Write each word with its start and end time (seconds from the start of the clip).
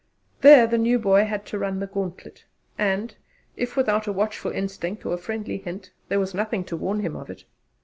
There 0.41 0.65
the 0.65 0.79
new 0.79 0.97
boy 0.97 1.25
had 1.25 1.45
to 1.45 1.59
run 1.59 1.79
the 1.79 1.85
gauntlet, 1.85 2.45
and, 2.75 3.15
if 3.55 3.77
without 3.77 4.07
a 4.07 4.11
watchful 4.11 4.49
instinct 4.49 5.05
or 5.05 5.13
a 5.13 5.17
friendly 5.19 5.59
hint, 5.59 5.91
there 6.09 6.19
was 6.19 6.33
nothing 6.33 6.63
to 6.63 6.75
warn 6.75 7.01
him 7.01 7.15
of 7.15 7.29
it. 7.29 7.43